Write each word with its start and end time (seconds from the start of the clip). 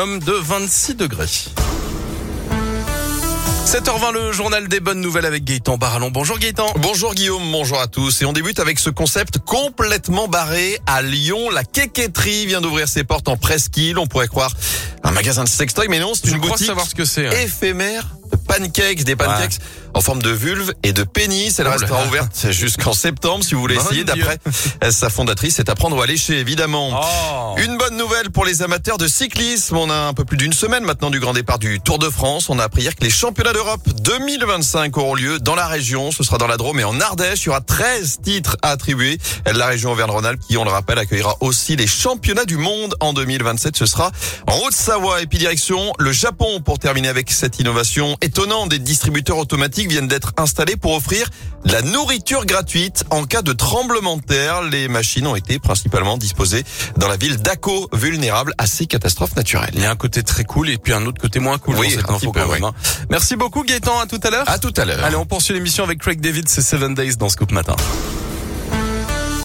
Homme 0.00 0.20
de 0.20 0.30
26 0.30 0.94
degrés. 0.94 1.26
7h20, 3.66 4.12
le 4.12 4.30
journal 4.30 4.68
des 4.68 4.78
bonnes 4.78 5.00
nouvelles 5.00 5.26
avec 5.26 5.42
Gaëtan 5.42 5.76
Barallon. 5.76 6.12
Bonjour 6.12 6.38
Gaëtan. 6.38 6.72
Bonjour 6.76 7.16
Guillaume, 7.16 7.42
bonjour 7.50 7.80
à 7.80 7.88
tous. 7.88 8.22
Et 8.22 8.24
on 8.24 8.32
débute 8.32 8.60
avec 8.60 8.78
ce 8.78 8.90
concept 8.90 9.38
complètement 9.38 10.28
barré 10.28 10.78
à 10.86 11.02
Lyon. 11.02 11.50
La 11.50 11.64
quéquetterie 11.64 12.46
vient 12.46 12.60
d'ouvrir 12.60 12.86
ses 12.86 13.02
portes 13.02 13.26
en 13.26 13.36
presqu'île. 13.36 13.98
On 13.98 14.06
pourrait 14.06 14.28
croire 14.28 14.52
un 15.02 15.10
magasin 15.10 15.42
de 15.42 15.48
sextoy, 15.48 15.88
mais 15.88 15.98
non, 15.98 16.12
c'est 16.14 16.30
une 16.30 16.38
boutique 16.38 16.68
savoir 16.68 16.86
ce 16.86 16.94
que 16.94 17.04
c'est. 17.04 17.26
éphémère 17.42 18.06
pancakes, 18.48 19.04
des 19.04 19.14
pancakes 19.14 19.58
en 19.94 20.00
forme 20.00 20.22
de 20.22 20.30
vulve 20.30 20.72
et 20.82 20.92
de 20.92 21.02
pénis. 21.04 21.58
Elle 21.58 21.66
Oh 21.66 21.70
restera 21.70 22.04
ouverte 22.06 22.46
jusqu'en 22.50 22.92
septembre 22.92 23.44
si 23.44 23.54
vous 23.54 23.60
voulez 23.60 23.76
essayer. 23.76 24.04
D'après 24.04 24.38
sa 24.90 25.10
fondatrice, 25.10 25.56
c'est 25.56 25.68
à 25.68 25.74
prendre 25.74 25.96
ou 25.96 26.02
à 26.02 26.06
lécher, 26.06 26.38
évidemment. 26.38 26.90
Oh. 26.92 27.54
Une 27.58 27.76
bonne 27.78 27.96
nouvelle 27.96 28.30
pour 28.30 28.44
les 28.44 28.62
amateurs 28.62 28.98
de 28.98 29.06
cyclisme. 29.06 29.76
On 29.76 29.90
a 29.90 29.94
un 29.94 30.14
peu 30.14 30.24
plus 30.24 30.36
d'une 30.36 30.52
semaine 30.52 30.84
maintenant 30.84 31.10
du 31.10 31.20
grand 31.20 31.32
départ 31.32 31.58
du 31.58 31.80
Tour 31.80 31.98
de 31.98 32.08
France. 32.08 32.48
On 32.48 32.58
a 32.58 32.64
appris 32.64 32.82
hier 32.82 32.94
que 32.94 33.04
les 33.04 33.10
championnats 33.10 33.52
d'Europe 33.52 33.86
2025 34.02 34.96
auront 34.96 35.14
lieu 35.14 35.38
dans 35.38 35.54
la 35.54 35.66
région. 35.66 36.10
Ce 36.10 36.22
sera 36.22 36.38
dans 36.38 36.46
la 36.46 36.56
Drôme 36.56 36.80
et 36.80 36.84
en 36.84 37.00
Ardèche. 37.00 37.42
Il 37.42 37.46
y 37.46 37.48
aura 37.50 37.60
13 37.60 38.20
titres 38.22 38.56
à 38.62 38.70
attribuer. 38.70 39.18
La 39.46 39.66
région 39.66 39.92
Auvergne-Rhône-Alpes 39.92 40.40
qui, 40.48 40.56
on 40.56 40.64
le 40.64 40.70
rappelle, 40.70 40.98
accueillera 40.98 41.36
aussi 41.40 41.76
les 41.76 41.86
championnats 41.86 42.44
du 42.44 42.56
monde 42.56 42.94
en 43.00 43.12
2027. 43.12 43.76
Ce 43.76 43.86
sera 43.86 44.10
en 44.46 44.58
Haute-Savoie. 44.58 45.22
Et 45.22 45.26
puis 45.26 45.38
direction 45.38 45.92
le 45.98 46.12
Japon 46.12 46.60
pour 46.60 46.78
terminer 46.78 47.08
avec 47.08 47.30
cette 47.30 47.58
innovation 47.58 48.16
étonnante. 48.38 48.68
Des 48.68 48.78
distributeurs 48.78 49.38
automatiques 49.38 49.90
viennent 49.90 50.06
d'être 50.06 50.32
installés 50.36 50.76
pour 50.76 50.94
offrir 50.94 51.26
de 51.64 51.72
la 51.72 51.82
nourriture 51.82 52.46
gratuite 52.46 53.04
en 53.10 53.24
cas 53.24 53.42
de 53.42 53.52
tremblement 53.52 54.16
de 54.16 54.22
terre. 54.22 54.62
Les 54.62 54.86
machines 54.86 55.26
ont 55.26 55.34
été 55.34 55.58
principalement 55.58 56.16
disposées 56.16 56.62
dans 56.96 57.08
la 57.08 57.16
ville 57.16 57.38
d'Ako, 57.38 57.88
vulnérable 57.92 58.54
à 58.58 58.66
ces 58.68 58.86
catastrophes 58.86 59.34
naturelles. 59.34 59.70
Il 59.74 59.82
y 59.82 59.86
a 59.86 59.90
un 59.90 59.96
côté 59.96 60.22
très 60.22 60.44
cool 60.44 60.70
et 60.70 60.78
puis 60.78 60.92
un 60.92 61.04
autre 61.06 61.20
côté 61.20 61.40
moins 61.40 61.58
cool 61.58 61.76
Oui, 61.78 61.88
dans 61.88 62.00
cette 62.00 62.10
un 62.10 62.14
info 62.14 62.18
petit 62.30 62.32
peu, 62.32 62.40
quand 62.46 62.52
même, 62.52 62.62
oui. 62.64 62.68
hein. 62.68 63.04
Merci 63.10 63.34
beaucoup 63.34 63.64
Gaëtan, 63.64 63.98
à 63.98 64.06
tout 64.06 64.20
à 64.22 64.30
l'heure. 64.30 64.48
À 64.48 64.58
tout 64.58 64.74
à 64.76 64.84
l'heure. 64.84 65.04
Allez, 65.04 65.16
on 65.16 65.26
poursuit 65.26 65.54
l'émission 65.54 65.82
avec 65.82 65.98
Craig 65.98 66.20
David, 66.20 66.48
c'est 66.48 66.62
7 66.62 66.94
Days 66.94 67.16
dans 67.16 67.28
Scoop 67.28 67.50
Matin. 67.50 67.74